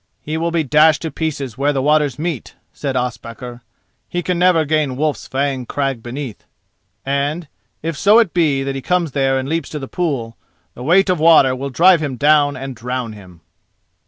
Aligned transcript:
"He 0.23 0.35
will 0.35 0.49
be 0.49 0.63
dashed 0.63 1.03
to 1.03 1.11
pieces 1.11 1.59
where 1.59 1.71
the 1.73 1.79
waters 1.83 2.17
meet," 2.17 2.55
said 2.73 2.95
Ospakar, 2.95 3.61
"he 4.09 4.23
can 4.23 4.39
never 4.39 4.65
gain 4.65 4.95
Wolf's 4.95 5.27
Fang 5.27 5.67
crag 5.67 6.01
beneath; 6.01 6.43
and, 7.05 7.47
if 7.83 7.95
so 7.95 8.17
it 8.17 8.33
be 8.33 8.63
that 8.63 8.73
he 8.73 8.81
come 8.81 9.05
there 9.05 9.37
and 9.37 9.47
leaps 9.47 9.69
to 9.69 9.77
the 9.77 9.87
pool, 9.87 10.35
the 10.73 10.81
weight 10.81 11.11
of 11.11 11.19
water 11.19 11.55
will 11.55 11.69
drive 11.69 12.01
him 12.01 12.15
down 12.15 12.57
and 12.57 12.75
drown 12.75 13.13
him." 13.13 13.41